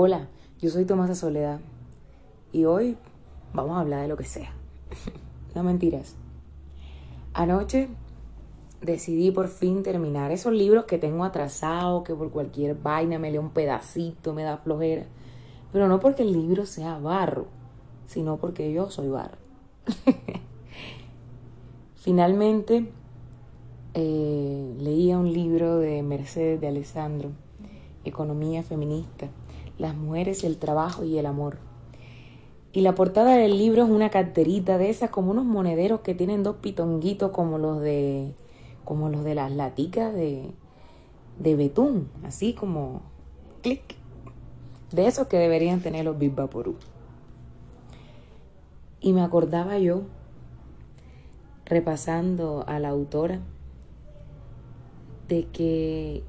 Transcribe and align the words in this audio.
Hola, 0.00 0.28
yo 0.60 0.70
soy 0.70 0.84
Tomasa 0.84 1.16
Soledad 1.16 1.58
y 2.52 2.66
hoy 2.66 2.96
vamos 3.52 3.76
a 3.76 3.80
hablar 3.80 4.02
de 4.02 4.06
lo 4.06 4.16
que 4.16 4.22
sea. 4.22 4.52
no 5.56 5.64
mentiras. 5.64 6.14
Anoche 7.34 7.88
decidí 8.80 9.32
por 9.32 9.48
fin 9.48 9.82
terminar 9.82 10.30
esos 10.30 10.52
libros 10.52 10.84
que 10.84 10.98
tengo 10.98 11.24
atrasados, 11.24 12.04
que 12.04 12.14
por 12.14 12.30
cualquier 12.30 12.76
vaina 12.76 13.18
me 13.18 13.32
leo 13.32 13.40
un 13.40 13.50
pedacito, 13.50 14.34
me 14.34 14.44
da 14.44 14.58
flojera. 14.58 15.06
Pero 15.72 15.88
no 15.88 15.98
porque 15.98 16.22
el 16.22 16.32
libro 16.32 16.64
sea 16.64 17.00
barro, 17.00 17.46
sino 18.06 18.36
porque 18.36 18.72
yo 18.72 18.90
soy 18.90 19.08
barro. 19.08 19.38
Finalmente 21.96 22.88
eh, 23.94 24.76
leía 24.78 25.18
un 25.18 25.32
libro 25.32 25.78
de 25.78 26.04
Mercedes 26.04 26.60
de 26.60 26.68
Alessandro, 26.68 27.32
Economía 28.04 28.62
Feminista 28.62 29.28
las 29.78 29.96
mujeres, 29.96 30.44
el 30.44 30.58
trabajo 30.58 31.04
y 31.04 31.18
el 31.18 31.26
amor. 31.26 31.58
Y 32.72 32.82
la 32.82 32.94
portada 32.94 33.36
del 33.36 33.56
libro 33.56 33.84
es 33.84 33.90
una 33.90 34.10
carterita 34.10 34.76
de 34.76 34.90
esas, 34.90 35.10
como 35.10 35.30
unos 35.30 35.44
monederos 35.44 36.00
que 36.00 36.14
tienen 36.14 36.42
dos 36.42 36.56
pitonguitos 36.56 37.30
como 37.30 37.58
los 37.58 37.80
de, 37.80 38.34
como 38.84 39.08
los 39.08 39.24
de 39.24 39.34
las 39.34 39.50
laticas 39.50 40.12
de, 40.12 40.50
de 41.38 41.56
betún, 41.56 42.08
así 42.24 42.52
como 42.52 43.02
clic. 43.62 43.96
De 44.92 45.06
esos 45.06 45.26
que 45.26 45.38
deberían 45.38 45.80
tener 45.80 46.04
los 46.04 46.18
Big. 46.18 46.32
Y 49.00 49.12
me 49.12 49.22
acordaba 49.22 49.78
yo, 49.78 50.02
repasando 51.66 52.64
a 52.66 52.78
la 52.78 52.88
autora, 52.88 53.40
de 55.28 55.44
que 55.46 56.24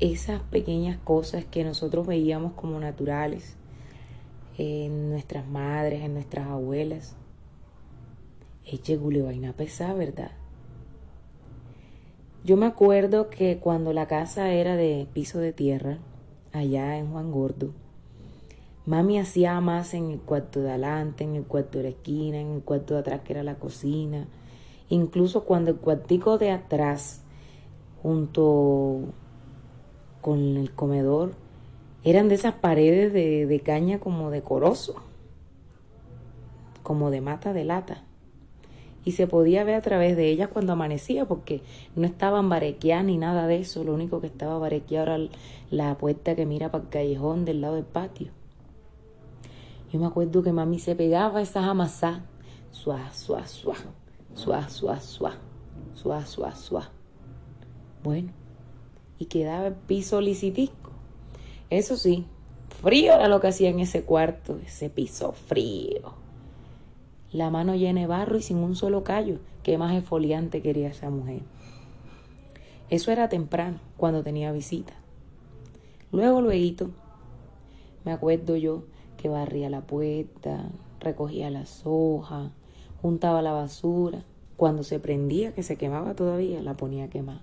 esas 0.00 0.40
pequeñas 0.42 0.98
cosas 1.02 1.44
que 1.44 1.64
nosotros 1.64 2.06
veíamos 2.06 2.52
como 2.52 2.78
naturales 2.78 3.56
en 4.58 5.10
nuestras 5.10 5.46
madres, 5.46 6.02
en 6.02 6.14
nuestras 6.14 6.46
abuelas. 6.46 7.16
Eche 8.64 8.96
vaina 8.96 9.52
pesada, 9.52 9.94
¿verdad? 9.94 10.32
Yo 12.44 12.56
me 12.56 12.66
acuerdo 12.66 13.30
que 13.30 13.58
cuando 13.58 13.92
la 13.92 14.06
casa 14.06 14.52
era 14.52 14.76
de 14.76 15.06
piso 15.12 15.38
de 15.38 15.52
tierra, 15.52 15.98
allá 16.52 16.98
en 16.98 17.10
Juan 17.10 17.32
Gordo, 17.32 17.72
mami 18.86 19.18
hacía 19.18 19.60
más 19.60 19.94
en 19.94 20.10
el 20.10 20.20
cuarto 20.20 20.60
de 20.60 20.70
adelante, 20.70 21.24
en 21.24 21.34
el 21.34 21.44
cuarto 21.44 21.78
de 21.78 21.84
la 21.84 21.90
esquina, 21.90 22.40
en 22.40 22.52
el 22.52 22.62
cuarto 22.62 22.94
de 22.94 23.00
atrás 23.00 23.20
que 23.22 23.32
era 23.32 23.42
la 23.42 23.56
cocina, 23.56 24.28
incluso 24.88 25.44
cuando 25.44 25.72
el 25.72 25.76
cuartico 25.78 26.38
de 26.38 26.52
atrás, 26.52 27.22
junto 28.02 29.12
con 30.26 30.56
el 30.56 30.72
comedor 30.72 31.34
eran 32.02 32.28
de 32.28 32.34
esas 32.34 32.54
paredes 32.54 33.12
de, 33.12 33.62
caña 33.64 34.00
como 34.00 34.32
de 34.32 34.42
corozo, 34.42 34.96
como 36.82 37.12
de 37.12 37.20
mata 37.20 37.52
de 37.52 37.64
lata. 37.64 38.02
Y 39.04 39.12
se 39.12 39.28
podía 39.28 39.62
ver 39.62 39.76
a 39.76 39.82
través 39.82 40.16
de 40.16 40.28
ellas 40.28 40.48
cuando 40.52 40.72
amanecía, 40.72 41.26
porque 41.26 41.62
no 41.94 42.08
estaban 42.08 42.48
barequeadas 42.48 43.04
ni 43.04 43.18
nada 43.18 43.46
de 43.46 43.58
eso. 43.58 43.84
Lo 43.84 43.94
único 43.94 44.20
que 44.20 44.26
estaba 44.26 44.58
barequeado 44.58 45.14
era 45.14 45.30
la 45.70 45.96
puerta 45.96 46.34
que 46.34 46.44
mira 46.44 46.72
para 46.72 46.82
el 46.82 46.90
callejón 46.90 47.44
del 47.44 47.60
lado 47.60 47.76
del 47.76 47.84
patio. 47.84 48.32
Yo 49.92 50.00
me 50.00 50.06
acuerdo 50.06 50.42
que 50.42 50.50
mami 50.50 50.80
se 50.80 50.96
pegaba 50.96 51.40
esas 51.40 51.66
amasadas. 51.66 52.22
Suá, 52.72 53.12
suá, 53.12 53.46
suá. 53.46 53.76
Suá, 54.34 54.68
suá, 54.68 54.98
suá. 54.98 55.34
Suá, 55.94 56.26
suá, 56.26 56.52
suá. 56.56 56.90
Bueno, 58.02 58.32
y 59.18 59.26
quedaba 59.26 59.68
el 59.68 59.74
piso 59.74 60.20
licitisco. 60.20 60.90
Eso 61.70 61.96
sí, 61.96 62.26
frío 62.82 63.14
era 63.14 63.28
lo 63.28 63.40
que 63.40 63.48
hacía 63.48 63.70
en 63.70 63.80
ese 63.80 64.02
cuarto, 64.02 64.58
ese 64.64 64.90
piso 64.90 65.32
frío. 65.32 66.14
La 67.32 67.50
mano 67.50 67.74
llena 67.74 68.00
de 68.00 68.06
barro 68.06 68.38
y 68.38 68.42
sin 68.42 68.58
un 68.58 68.76
solo 68.76 69.04
callo. 69.04 69.38
Qué 69.62 69.78
más 69.78 69.94
esfoliante 69.94 70.62
quería 70.62 70.88
esa 70.88 71.10
mujer. 71.10 71.40
Eso 72.88 73.10
era 73.10 73.28
temprano, 73.28 73.80
cuando 73.96 74.22
tenía 74.22 74.52
visita. 74.52 74.92
Luego, 76.12 76.40
luego, 76.40 76.90
me 78.04 78.12
acuerdo 78.12 78.56
yo 78.56 78.84
que 79.16 79.28
barría 79.28 79.68
la 79.68 79.80
puerta, 79.80 80.70
recogía 81.00 81.50
las 81.50 81.82
hojas, 81.84 82.52
juntaba 83.02 83.42
la 83.42 83.52
basura. 83.52 84.22
Cuando 84.56 84.84
se 84.84 85.00
prendía, 85.00 85.52
que 85.52 85.64
se 85.64 85.76
quemaba 85.76 86.14
todavía, 86.14 86.62
la 86.62 86.74
ponía 86.74 87.04
a 87.04 87.10
quemar. 87.10 87.40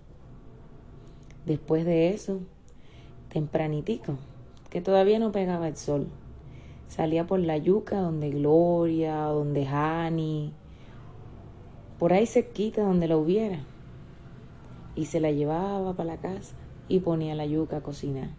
Después 1.46 1.84
de 1.84 2.14
eso, 2.14 2.40
tempranitico, 3.28 4.18
que 4.70 4.80
todavía 4.80 5.20
no 5.20 5.34
pegaba 5.34 5.68
el 5.68 5.76
sol, 5.76 6.08
salía 6.88 7.28
por 7.28 7.40
la 7.40 7.58
yuca 7.58 8.00
donde 8.00 8.30
Gloria, 8.30 9.24
donde 9.24 9.68
Hani, 9.68 10.54
por 12.00 12.14
ahí 12.14 12.26
cerquita 12.26 12.84
donde 12.84 13.10
la 13.10 13.18
hubiera, 13.18 13.60
y 14.96 15.06
se 15.06 15.20
la 15.20 15.32
llevaba 15.32 15.94
para 15.94 16.14
la 16.14 16.18
casa 16.22 16.56
y 16.88 17.00
ponía 17.00 17.36
la 17.36 17.46
yuca 17.46 17.78
a 17.78 17.84
cocinar. 17.84 18.30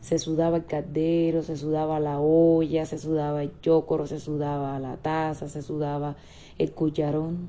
Se 0.00 0.18
sudaba 0.18 0.56
el 0.56 0.66
caldero, 0.66 1.42
se 1.42 1.56
sudaba 1.56 2.00
la 2.00 2.18
olla, 2.18 2.84
se 2.84 2.98
sudaba 2.98 3.44
el 3.44 3.60
chocoro, 3.60 4.08
se 4.08 4.18
sudaba 4.18 4.78
la 4.80 4.96
taza, 4.96 5.48
se 5.48 5.62
sudaba 5.62 6.16
el 6.58 6.72
cucharón, 6.72 7.48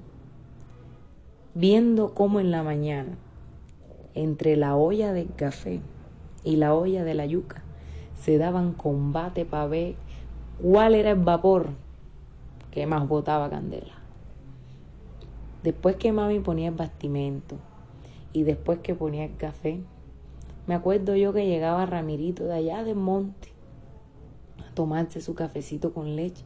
viendo 1.56 2.14
cómo 2.14 2.40
en 2.40 2.52
la 2.52 2.62
mañana 2.62 3.18
entre 4.16 4.56
la 4.56 4.76
olla 4.76 5.14
del 5.14 5.34
café 5.36 5.82
y 6.44 6.56
la 6.56 6.74
olla 6.74 7.04
de 7.04 7.14
la 7.14 7.26
yuca 7.26 7.62
se 8.16 8.38
daban 8.38 8.74
combate 8.74 9.46
para 9.46 9.68
ver 9.68 9.96
cuál 10.62 10.96
era 10.96 11.12
el 11.12 11.20
vapor 11.20 11.70
que 12.72 12.88
más 12.88 13.08
botaba 13.08 13.50
candela. 13.50 13.94
Después 15.64 15.96
que 15.96 16.12
mami 16.12 16.40
ponía 16.40 16.70
el 16.70 16.76
bastimento 16.76 17.58
y 18.34 18.44
después 18.44 18.80
que 18.80 18.96
ponía 18.96 19.26
el 19.26 19.36
café, 19.36 19.82
me 20.68 20.76
acuerdo 20.76 21.16
yo 21.16 21.34
que 21.34 21.48
llegaba 21.48 21.86
Ramirito 21.86 22.46
de 22.46 22.56
allá 22.56 22.84
del 22.84 22.96
monte 22.96 23.50
a 24.68 24.74
tomarse 24.74 25.22
su 25.22 25.36
cafecito 25.36 25.94
con 25.94 26.16
leche, 26.16 26.44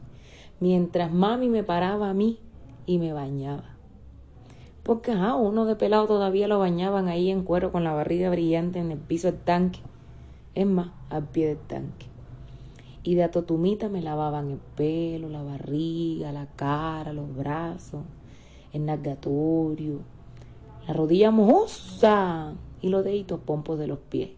mientras 0.58 1.12
mami 1.12 1.48
me 1.48 1.64
paraba 1.64 2.10
a 2.10 2.14
mí 2.14 2.38
y 2.86 2.98
me 2.98 3.12
bañaba. 3.12 3.69
Porque, 4.82 5.12
ajá, 5.12 5.34
uno 5.34 5.66
de 5.66 5.76
pelado 5.76 6.06
todavía 6.06 6.48
lo 6.48 6.58
bañaban 6.58 7.08
ahí 7.08 7.30
en 7.30 7.42
cuero 7.42 7.70
con 7.70 7.84
la 7.84 7.92
barriga 7.92 8.30
brillante 8.30 8.78
en 8.78 8.90
el 8.90 8.98
piso 8.98 9.30
del 9.30 9.40
tanque. 9.40 9.80
Es 10.54 10.66
más, 10.66 10.90
al 11.10 11.24
pie 11.24 11.48
del 11.48 11.58
tanque. 11.58 12.06
Y 13.02 13.14
de 13.14 13.24
atotumita 13.24 13.88
me 13.88 14.02
lavaban 14.02 14.50
el 14.50 14.58
pelo, 14.76 15.28
la 15.28 15.42
barriga, 15.42 16.32
la 16.32 16.46
cara, 16.56 17.12
los 17.12 17.34
brazos, 17.34 18.02
el 18.72 18.84
nargatorio, 18.86 20.00
la 20.86 20.94
rodilla 20.94 21.30
mojosa 21.30 22.54
y 22.82 22.88
los 22.88 23.04
deditos 23.04 23.40
pompos 23.40 23.78
de 23.78 23.86
los 23.86 23.98
pies. 23.98 24.30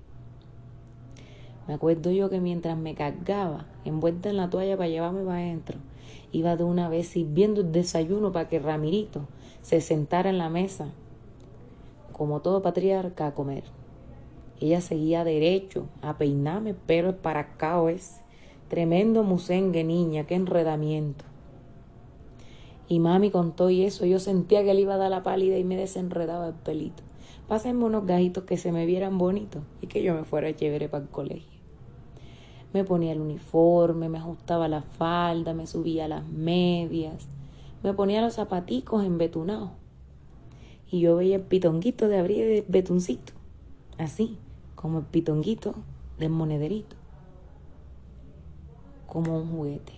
Me 1.66 1.74
acuerdo 1.74 2.10
yo 2.10 2.28
que 2.28 2.41
mientras 2.41 2.76
me 2.76 2.94
cargaba, 2.94 3.66
envuelta 3.84 4.30
en 4.30 4.36
la 4.36 4.50
toalla 4.50 4.76
para 4.76 4.88
llevarme 4.88 5.24
para 5.24 5.38
adentro, 5.38 5.78
iba 6.32 6.56
de 6.56 6.64
una 6.64 6.88
vez 6.88 7.09
sirviendo 7.09 7.60
el 7.60 7.72
desayuno 7.72 8.32
para 8.32 8.48
que 8.48 8.59
Ramirito 8.59 9.26
se 9.62 9.81
sentara 9.81 10.28
en 10.28 10.39
la 10.39 10.50
mesa, 10.50 10.89
como 12.12 12.41
todo 12.41 12.62
patriarca, 12.62 13.28
a 13.28 13.34
comer. 13.34 13.65
Ella 14.61 14.81
seguía 14.81 15.25
derecho 15.25 15.87
a 16.03 16.19
peinarme, 16.19 16.75
pero 16.75 17.17
para 17.17 17.41
acá 17.41 17.83
es 17.91 18.21
tremendo 18.69 19.22
musengue, 19.22 19.84
niña, 19.84 20.25
qué 20.25 20.34
enredamiento. 20.34 21.25
Y 22.89 23.01
mami 23.01 23.31
contó 23.31 23.71
y 23.71 23.83
eso, 23.84 24.05
yo 24.05 24.19
sentía 24.19 24.65
que 24.65 24.75
le 24.75 24.83
iba 24.83 24.95
a 24.95 24.99
dar 24.99 25.11
la 25.11 25.22
pálida 25.22 25.59
y 25.59 25.65
me 25.65 25.77
desenredaba 25.77 26.49
el 26.49 26.55
pelito. 26.55 27.03
Pásenme 27.49 27.84
unos 27.84 28.06
gajitos 28.06 28.45
que 28.45 28.56
se 28.56 28.72
me 28.72 28.87
vieran 28.87 29.19
bonitos 29.19 29.62
y 29.81 29.87
que 29.87 30.03
yo 30.03 30.15
me 30.15 30.25
fuera 30.25 30.55
chévere 30.55 30.89
para 30.89 31.05
el 31.05 31.11
colegio. 31.11 31.61
Me 32.72 32.84
ponía 32.84 33.13
el 33.13 33.21
uniforme, 33.21 34.09
me 34.09 34.19
ajustaba 34.19 34.69
la 34.69 34.83
falda, 34.83 35.54
me 35.54 35.66
subía 35.66 36.09
las 36.09 36.27
medias, 36.28 37.28
me 37.83 37.95
ponía 37.95 38.21
los 38.21 38.34
zapaticos 38.34 39.05
embetunados. 39.05 39.71
Y 40.91 41.01
yo 41.01 41.17
veía 41.17 41.37
el 41.37 41.43
pitonguito 41.43 42.09
de 42.09 42.19
abrir 42.19 42.45
el 42.45 42.65
betuncito, 42.69 43.33
así, 43.99 44.37
como 44.75 44.99
el 44.99 45.05
pitonguito 45.07 45.75
del 46.19 46.31
monederito, 46.31 46.97
como 49.07 49.39
un 49.39 49.51
juguete. 49.51 49.93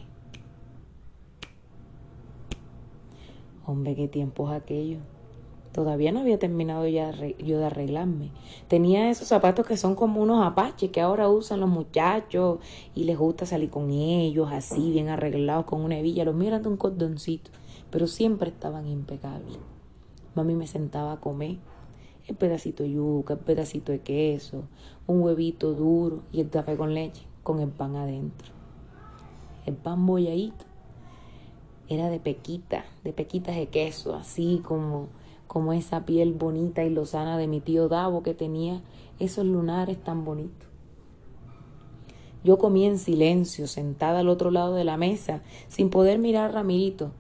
Hombre, 3.67 3.97
qué 3.97 4.09
tiempos 4.09 4.53
aquellos. 4.53 5.01
Todavía 5.73 6.13
no 6.13 6.21
había 6.21 6.39
terminado 6.39 6.87
ya 6.87 7.11
yo 7.39 7.59
de 7.59 7.65
arreglarme. 7.65 8.31
Tenía 8.69 9.11
esos 9.11 9.27
zapatos 9.27 9.67
que 9.67 9.77
son 9.77 9.97
como 9.97 10.23
unos 10.23 10.47
apaches 10.47 10.91
que 10.91 11.01
ahora 11.01 11.29
usan 11.29 11.59
los 11.59 11.69
muchachos 11.69 12.61
y 12.95 13.05
les 13.05 13.19
gusta 13.19 13.45
salir 13.45 13.71
con 13.71 13.91
ellos 13.91 14.51
así, 14.53 14.93
bien 14.93 15.09
arreglados, 15.09 15.65
con 15.65 15.81
una 15.81 15.99
hebilla. 15.99 16.25
Los 16.25 16.37
miran 16.37 16.63
de 16.63 16.69
un 16.69 16.77
cordoncito, 16.77 17.51
pero 17.95 18.09
siempre 18.09 18.51
estaban 18.51 18.89
impecables. 18.89 19.57
Mami 20.35 20.57
me 20.57 20.67
sentaba 20.67 21.13
a 21.13 21.21
comer 21.21 21.59
el 22.27 22.35
pedacito 22.35 22.83
de 22.83 22.91
yuca, 22.91 23.35
el 23.35 23.39
pedacito 23.39 23.93
de 23.93 24.01
queso, 24.01 24.65
un 25.07 25.21
huevito 25.21 25.75
duro 25.75 26.25
y 26.33 26.41
el 26.41 26.51
café 26.51 26.77
con 26.77 26.93
leche. 26.93 27.23
con 27.45 27.61
el 27.61 27.69
pan 27.69 27.95
adentro. 27.95 28.49
El 29.65 29.77
pan 29.77 30.05
bolladito 30.05 30.65
era 31.89 32.11
de 32.11 32.19
pequita, 32.19 32.85
de 33.05 33.13
pequitas 33.13 33.55
de 33.55 33.69
queso, 33.69 34.17
así 34.17 34.61
como, 34.65 35.07
como 35.47 35.73
esa 35.73 36.05
piel 36.05 36.33
bonita 36.33 36.83
y 36.83 36.91
lozana 36.91 37.39
de 37.39 37.47
mi 37.47 37.61
tío 37.61 37.89
Davo 37.89 38.25
que 38.25 38.35
tenía 38.35 38.83
esos 39.21 39.47
lunares 39.47 40.03
tan 40.03 40.25
bonitos. 40.25 40.69
Yo 42.43 42.59
comí 42.59 42.87
en 42.87 42.99
silencio, 42.99 43.69
sentada 43.69 44.19
al 44.19 44.29
otro 44.29 44.51
lado 44.51 44.75
de 44.75 44.83
la 44.83 44.97
mesa, 44.97 45.45
sin 45.69 45.91
poder 45.91 46.19
mirar 46.19 46.51
a 46.51 46.55
Ramirito, 46.55 47.13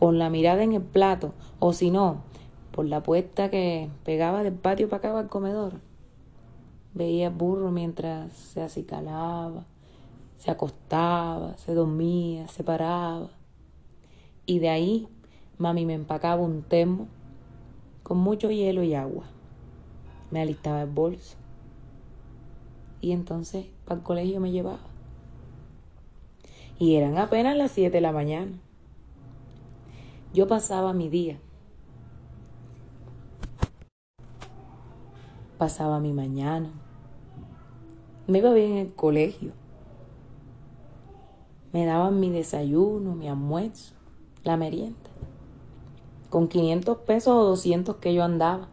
con 0.00 0.18
la 0.18 0.30
mirada 0.30 0.62
en 0.62 0.72
el 0.72 0.80
plato, 0.80 1.34
o 1.58 1.74
si 1.74 1.90
no, 1.90 2.22
por 2.72 2.86
la 2.86 3.02
puerta 3.02 3.50
que 3.50 3.90
pegaba 4.02 4.42
del 4.42 4.54
patio 4.54 4.88
para 4.88 5.10
acá 5.10 5.18
al 5.18 5.28
comedor. 5.28 5.74
Veía 6.94 7.26
el 7.26 7.34
burro 7.34 7.70
mientras 7.70 8.32
se 8.32 8.62
acicalaba, 8.62 9.66
se 10.38 10.50
acostaba, 10.50 11.54
se 11.58 11.74
dormía, 11.74 12.48
se 12.48 12.64
paraba. 12.64 13.28
Y 14.46 14.60
de 14.60 14.70
ahí 14.70 15.06
mami 15.58 15.84
me 15.84 15.92
empacaba 15.92 16.40
un 16.40 16.62
termo 16.62 17.06
con 18.02 18.16
mucho 18.16 18.50
hielo 18.50 18.82
y 18.82 18.94
agua. 18.94 19.24
Me 20.30 20.40
alistaba 20.40 20.80
el 20.80 20.88
bolso. 20.88 21.36
Y 23.02 23.12
entonces 23.12 23.66
para 23.84 23.98
el 23.98 24.02
colegio 24.02 24.40
me 24.40 24.50
llevaba. 24.50 24.80
Y 26.78 26.94
eran 26.94 27.18
apenas 27.18 27.54
las 27.54 27.72
7 27.72 27.90
de 27.90 28.00
la 28.00 28.12
mañana. 28.12 28.52
Yo 30.32 30.46
pasaba 30.46 30.92
mi 30.92 31.08
día. 31.08 31.38
Pasaba 35.58 36.00
mi 36.00 36.12
mañana. 36.12 36.70
Me 38.26 38.38
iba 38.38 38.52
bien 38.52 38.72
en 38.72 38.78
el 38.78 38.94
colegio. 38.94 39.52
Me 41.72 41.84
daban 41.84 42.20
mi 42.20 42.30
desayuno, 42.30 43.14
mi 43.14 43.28
almuerzo 43.28 43.94
la 44.44 44.56
merienda. 44.56 44.96
Con 46.28 46.48
500 46.48 46.98
pesos 46.98 47.34
o 47.34 47.44
200 47.44 47.96
que 47.96 48.14
yo 48.14 48.22
andaba. 48.22 48.68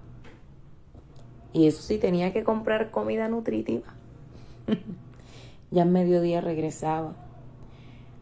Y 1.53 1.67
eso 1.67 1.81
sí, 1.81 1.97
tenía 1.97 2.33
que 2.33 2.43
comprar 2.43 2.91
comida 2.91 3.27
nutritiva. 3.27 3.93
ya 5.71 5.81
en 5.81 5.91
mediodía 5.91 6.41
regresaba. 6.41 7.15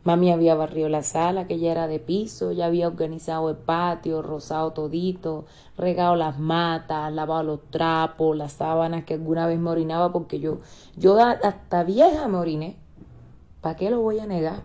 Mami 0.05 0.31
había 0.31 0.53
barrido 0.53 0.87
la 0.87 1.01
sala, 1.01 1.47
que 1.47 1.57
ya 1.57 1.71
era 1.71 1.87
de 1.87 1.97
piso, 1.97 2.51
ya 2.51 2.67
había 2.67 2.87
organizado 2.87 3.49
el 3.49 3.55
patio, 3.55 4.21
rosado 4.21 4.71
todito, 4.71 5.45
regado 5.79 6.15
las 6.15 6.37
matas, 6.37 7.11
lavado 7.11 7.41
los 7.41 7.71
trapos, 7.71 8.37
las 8.37 8.53
sábanas 8.53 9.03
que 9.03 9.15
alguna 9.15 9.47
vez 9.47 9.57
me 9.57 9.71
orinaba, 9.71 10.11
porque 10.11 10.39
yo, 10.39 10.59
yo 10.95 11.17
hasta 11.19 11.83
vieja 11.83 12.27
me 12.27 12.37
oriné. 12.37 12.75
¿Para 13.61 13.77
qué 13.77 13.89
lo 13.89 13.99
voy 13.99 14.19
a 14.19 14.27
negar? 14.27 14.61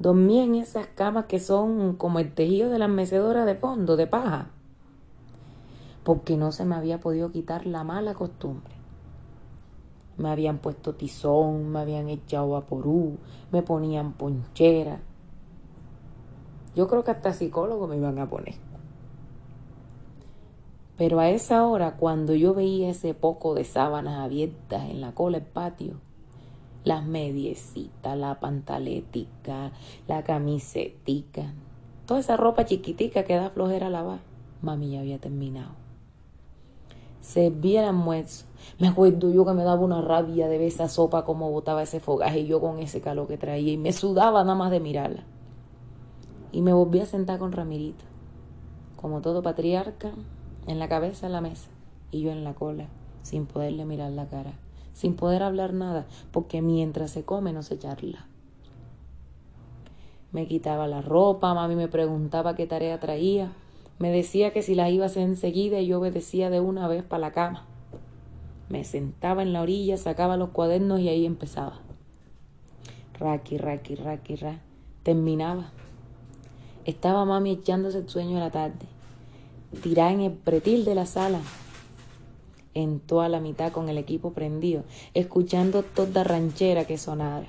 Dormí 0.00 0.40
en 0.40 0.56
esas 0.56 0.88
camas 0.88 1.26
que 1.26 1.38
son 1.38 1.94
como 1.94 2.18
el 2.18 2.34
tejido 2.34 2.68
de 2.68 2.80
las 2.80 2.90
mecedoras 2.90 3.46
de 3.46 3.54
fondo, 3.54 3.94
de 3.94 4.08
paja, 4.08 4.50
porque 6.02 6.36
no 6.36 6.50
se 6.50 6.64
me 6.64 6.74
había 6.74 6.98
podido 6.98 7.30
quitar 7.30 7.64
la 7.64 7.84
mala 7.84 8.14
costumbre. 8.14 8.81
Me 10.16 10.28
habían 10.30 10.58
puesto 10.58 10.94
tizón, 10.94 11.70
me 11.70 11.80
habían 11.80 12.08
echado 12.08 12.50
vaporú, 12.50 13.18
me 13.50 13.62
ponían 13.62 14.12
ponchera. 14.12 15.00
Yo 16.74 16.88
creo 16.88 17.04
que 17.04 17.10
hasta 17.10 17.32
psicólogo 17.32 17.86
me 17.86 17.96
iban 17.96 18.18
a 18.18 18.28
poner. 18.28 18.54
Pero 20.96 21.20
a 21.20 21.30
esa 21.30 21.66
hora, 21.66 21.96
cuando 21.96 22.34
yo 22.34 22.54
veía 22.54 22.90
ese 22.90 23.14
poco 23.14 23.54
de 23.54 23.64
sábanas 23.64 24.20
abiertas 24.20 24.88
en 24.88 25.00
la 25.00 25.12
cola 25.12 25.40
del 25.40 25.48
patio, 25.48 26.00
las 26.84 27.04
mediecitas, 27.04 28.16
la 28.16 28.40
pantaletica, 28.40 29.72
la 30.06 30.22
camisetica, 30.22 31.54
toda 32.06 32.20
esa 32.20 32.36
ropa 32.36 32.64
chiquitica 32.64 33.24
que 33.24 33.36
da 33.36 33.50
flojera 33.50 33.86
a 33.86 33.90
lavar. 33.90 34.20
Mami 34.62 34.92
ya 34.92 35.00
había 35.00 35.18
terminado. 35.18 35.81
Servía 37.22 37.80
el 37.80 37.88
almuerzo. 37.88 38.44
Me 38.78 38.88
acuerdo 38.88 39.30
yo 39.30 39.46
que 39.46 39.54
me 39.54 39.64
daba 39.64 39.80
una 39.80 40.02
rabia 40.02 40.46
de 40.46 40.58
ver 40.58 40.68
esa 40.68 40.88
sopa 40.88 41.24
como 41.24 41.50
botaba 41.50 41.82
ese 41.82 41.98
fogaje 41.98 42.40
y 42.40 42.46
yo 42.46 42.60
con 42.60 42.78
ese 42.78 43.00
calor 43.00 43.26
que 43.26 43.38
traía 43.38 43.72
y 43.72 43.78
me 43.78 43.94
sudaba 43.94 44.44
nada 44.44 44.54
más 44.54 44.70
de 44.70 44.80
mirarla. 44.80 45.22
Y 46.52 46.60
me 46.60 46.74
volví 46.74 47.00
a 47.00 47.06
sentar 47.06 47.38
con 47.38 47.52
Ramirito, 47.52 48.04
como 48.96 49.22
todo 49.22 49.42
patriarca, 49.42 50.12
en 50.66 50.78
la 50.78 50.90
cabeza 50.90 51.28
de 51.28 51.32
la 51.32 51.40
mesa 51.40 51.70
y 52.10 52.20
yo 52.20 52.30
en 52.30 52.44
la 52.44 52.52
cola, 52.52 52.88
sin 53.22 53.46
poderle 53.46 53.86
mirar 53.86 54.12
la 54.12 54.26
cara 54.26 54.52
sin 54.94 55.16
poder 55.16 55.42
hablar 55.42 55.72
nada, 55.72 56.06
porque 56.30 56.62
mientras 56.62 57.10
se 57.10 57.24
come 57.24 57.52
no 57.52 57.62
se 57.62 57.78
charla. 57.78 58.26
Me 60.30 60.46
quitaba 60.46 60.86
la 60.86 61.02
ropa, 61.02 61.52
mami 61.54 61.76
me 61.76 61.88
preguntaba 61.88 62.54
qué 62.54 62.66
tarea 62.66 63.00
traía, 63.00 63.52
me 64.02 64.10
decía 64.10 64.52
que 64.52 64.62
si 64.62 64.74
la 64.74 64.90
iba 64.90 65.04
a 65.04 65.06
hacer 65.06 65.22
enseguida 65.22 65.78
y 65.78 65.86
yo 65.86 66.00
obedecía 66.00 66.50
de 66.50 66.58
una 66.58 66.88
vez 66.88 67.04
para 67.04 67.20
la 67.20 67.30
cama. 67.30 67.64
Me 68.68 68.82
sentaba 68.82 69.42
en 69.42 69.52
la 69.52 69.62
orilla, 69.62 69.96
sacaba 69.96 70.36
los 70.36 70.48
cuadernos 70.48 70.98
y 70.98 71.08
ahí 71.08 71.24
empezaba. 71.24 71.78
Raki, 73.20 73.58
raki, 73.58 73.94
raki, 73.94 74.34
ra. 74.34 74.58
Terminaba. 75.04 75.70
Estaba 76.84 77.24
mami 77.24 77.52
echándose 77.52 77.98
el 77.98 78.08
sueño 78.08 78.34
de 78.34 78.40
la 78.40 78.50
tarde, 78.50 78.86
tirada 79.84 80.10
en 80.10 80.22
el 80.22 80.32
pretil 80.32 80.84
de 80.84 80.96
la 80.96 81.06
sala, 81.06 81.38
en 82.74 82.98
toda 82.98 83.28
la 83.28 83.38
mitad 83.38 83.70
con 83.70 83.88
el 83.88 83.98
equipo 83.98 84.32
prendido, 84.32 84.82
escuchando 85.14 85.84
toda 85.84 86.24
ranchera 86.24 86.86
que 86.86 86.98
sonara. 86.98 87.46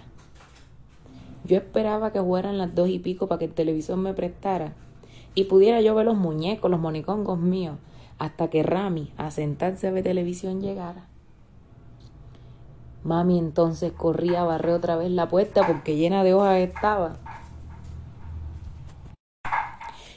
Yo 1.46 1.58
esperaba 1.58 2.14
que 2.14 2.22
fueran 2.22 2.60
las 2.60 2.76
dos 2.76 2.90
y 2.90 3.00
pico 3.00 3.26
para 3.26 3.40
que 3.40 3.46
el 3.46 3.54
televisor 3.54 3.98
me 3.98 4.14
prestara 4.14 4.76
y 5.36 5.46
pudiera 5.46 5.82
yo 5.82 5.96
ver 5.96 6.06
los 6.06 6.18
muñecos, 6.18 6.70
los 6.70 6.80
monicongos 6.80 7.40
míos, 7.40 7.78
hasta 8.20 8.50
que 8.50 8.64
Rami, 8.64 9.12
a 9.18 9.32
sentarse 9.32 9.88
a 9.88 9.92
ver 9.92 10.04
televisión, 10.04 10.62
llegara. 10.62 11.08
Mami 13.04 13.38
entonces 13.38 13.92
corría 13.92 14.42
a 14.42 14.46
barrer 14.46 14.76
otra 14.76 14.96
vez 14.96 15.12
la 15.12 15.28
puerta 15.28 15.68
porque 15.68 15.98
llena 15.98 16.24
de 16.24 16.34
hojas 16.34 16.60
estaba. 16.60 17.18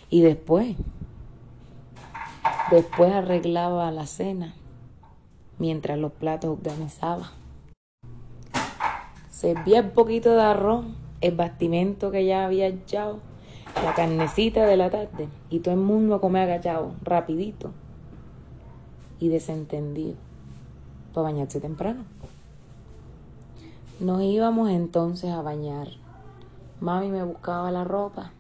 Y 0.09 0.21
después, 0.21 0.77
después 2.71 3.13
arreglaba 3.13 3.91
la 3.91 4.07
cena 4.07 4.55
mientras 5.59 5.99
los 5.99 6.13
platos 6.13 6.51
organizaba. 6.51 7.33
Servía 9.31 9.81
un 9.81 9.91
poquito 9.91 10.35
de 10.35 10.43
arroz, 10.43 10.85
el 11.21 11.35
bastimento 11.35 12.13
que 12.13 12.25
ya 12.25 12.45
había 12.45 12.69
echado, 12.69 13.19
la 13.83 13.95
carnecita 13.95 14.65
de 14.65 14.77
la 14.77 14.91
tarde 14.91 15.29
y 15.51 15.61
todo 15.61 15.75
el 15.75 15.81
mundo 15.81 16.15
a 16.15 16.21
comer 16.21 16.43
agachado, 16.43 16.93
rapidito 17.03 17.73
y 19.21 19.29
desentendido, 19.29 20.15
para 21.13 21.25
bañarse 21.25 21.61
temprano. 21.61 22.05
Nos 24.01 24.23
íbamos 24.23 24.71
entonces 24.71 25.31
a 25.31 25.43
bañar. 25.43 25.89
Mami 26.81 27.09
me 27.09 27.23
buscaba 27.23 27.71
la 27.71 27.85
ropa, 27.85 28.33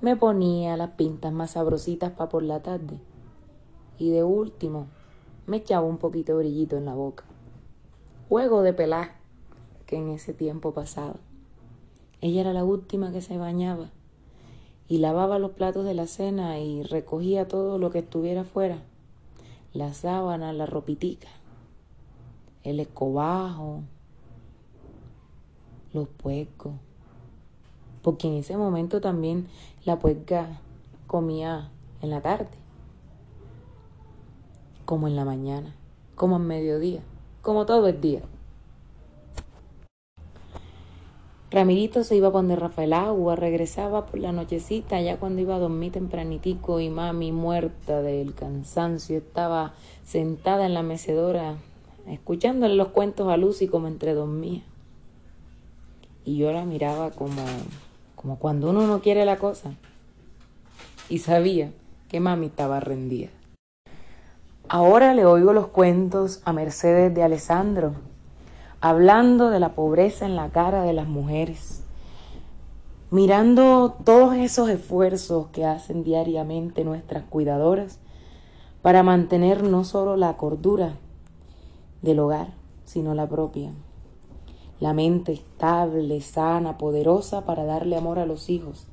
me 0.00 0.16
ponía 0.16 0.76
las 0.76 0.90
pintas 0.90 1.32
más 1.32 1.52
sabrositas 1.52 2.12
para 2.12 2.30
por 2.30 2.42
la 2.42 2.60
tarde 2.60 2.98
y 3.98 4.10
de 4.10 4.24
último 4.24 4.86
me 5.46 5.58
echaba 5.58 5.86
un 5.86 5.98
poquito 5.98 6.32
de 6.32 6.38
brillito 6.38 6.76
en 6.76 6.86
la 6.86 6.94
boca. 6.94 7.24
Juego 8.28 8.62
de 8.62 8.72
pelar 8.72 9.16
que 9.86 9.96
en 9.96 10.08
ese 10.10 10.32
tiempo 10.32 10.72
pasaba. 10.72 11.16
Ella 12.20 12.42
era 12.42 12.52
la 12.52 12.64
última 12.64 13.10
que 13.10 13.20
se 13.20 13.36
bañaba 13.36 13.90
y 14.90 14.98
lavaba 14.98 15.38
los 15.38 15.52
platos 15.52 15.84
de 15.84 15.94
la 15.94 16.08
cena 16.08 16.58
y 16.58 16.82
recogía 16.82 17.46
todo 17.46 17.78
lo 17.78 17.90
que 17.90 18.00
estuviera 18.00 18.42
fuera. 18.42 18.82
La 19.72 19.94
sábana, 19.94 20.52
la 20.52 20.66
ropitica, 20.66 21.28
el 22.64 22.80
escobajo, 22.80 23.82
los 25.92 26.08
puercos. 26.08 26.72
Porque 28.02 28.26
en 28.26 28.34
ese 28.34 28.56
momento 28.56 29.00
también 29.00 29.46
la 29.84 30.00
puerca 30.00 30.60
comía 31.06 31.70
en 32.02 32.10
la 32.10 32.20
tarde 32.20 32.58
como 34.86 35.06
en 35.06 35.14
la 35.14 35.24
mañana, 35.24 35.72
como 36.16 36.34
en 36.34 36.48
mediodía, 36.48 37.02
como 37.42 37.64
todo 37.64 37.86
el 37.86 38.00
día. 38.00 38.22
Ramirito 41.50 42.04
se 42.04 42.14
iba 42.14 42.30
poner 42.30 42.60
Rafael 42.60 42.92
agua, 42.92 43.34
regresaba 43.34 44.06
por 44.06 44.20
la 44.20 44.30
nochecita, 44.30 45.00
ya 45.00 45.16
cuando 45.16 45.42
iba 45.42 45.56
a 45.56 45.58
dormir 45.58 45.92
tempranitico 45.92 46.78
y 46.78 46.90
mami 46.90 47.32
muerta 47.32 48.02
del 48.02 48.34
cansancio 48.34 49.18
estaba 49.18 49.74
sentada 50.04 50.66
en 50.66 50.74
la 50.74 50.84
mecedora 50.84 51.56
escuchándole 52.06 52.74
los 52.74 52.88
cuentos 52.88 53.28
a 53.28 53.36
Lucy 53.36 53.68
como 53.68 53.88
entre 53.88 54.14
dormía. 54.14 54.62
Y 56.24 56.36
yo 56.36 56.52
la 56.52 56.64
miraba 56.64 57.10
como, 57.10 57.42
como 58.14 58.38
cuando 58.38 58.70
uno 58.70 58.86
no 58.86 59.00
quiere 59.00 59.24
la 59.24 59.38
cosa. 59.38 59.74
Y 61.08 61.18
sabía 61.18 61.72
que 62.08 62.20
mami 62.20 62.46
estaba 62.46 62.80
rendida. 62.80 63.28
Ahora 64.68 65.14
le 65.14 65.24
oigo 65.24 65.52
los 65.52 65.66
cuentos 65.68 66.42
a 66.44 66.52
Mercedes 66.52 67.12
de 67.12 67.24
Alessandro, 67.24 67.94
hablando 68.80 69.50
de 69.50 69.60
la 69.60 69.74
pobreza 69.74 70.24
en 70.24 70.36
la 70.36 70.48
cara 70.48 70.82
de 70.82 70.94
las 70.94 71.06
mujeres, 71.06 71.82
mirando 73.10 73.94
todos 74.04 74.34
esos 74.34 74.70
esfuerzos 74.70 75.48
que 75.48 75.66
hacen 75.66 76.02
diariamente 76.02 76.82
nuestras 76.82 77.24
cuidadoras 77.24 77.98
para 78.80 79.02
mantener 79.02 79.62
no 79.62 79.84
solo 79.84 80.16
la 80.16 80.38
cordura 80.38 80.94
del 82.00 82.20
hogar, 82.20 82.54
sino 82.86 83.14
la 83.14 83.28
propia. 83.28 83.72
La 84.80 84.94
mente 84.94 85.32
estable, 85.32 86.18
sana, 86.22 86.78
poderosa 86.78 87.44
para 87.44 87.64
darle 87.64 87.96
amor 87.96 88.18
a 88.18 88.24
los 88.24 88.48
hijos. 88.48 88.86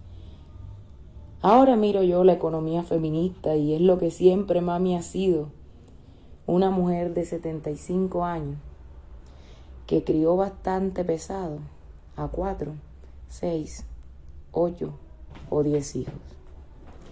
Ahora 1.42 1.78
miro 1.78 2.04
yo 2.04 2.26
la 2.26 2.34
economía 2.34 2.84
feminista 2.84 3.56
y 3.56 3.74
es 3.74 3.80
lo 3.80 3.98
que 3.98 4.12
siempre 4.12 4.60
mami 4.60 4.98
ha 4.98 5.02
sido. 5.02 5.48
Una 6.46 6.72
mujer 6.72 7.14
de 7.14 7.24
75 7.24 8.26
años 8.26 8.58
que 9.88 10.04
crió 10.04 10.36
bastante 10.36 11.06
pesado 11.06 11.60
a 12.18 12.28
cuatro, 12.28 12.74
seis, 13.30 13.86
ocho 14.52 14.94
o 15.50 15.64
diez 15.64 15.96
hijos. 15.96 16.14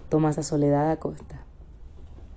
Tomás 0.10 0.38
a 0.38 0.44
Soledad 0.44 0.92
Acosta. 0.92 1.45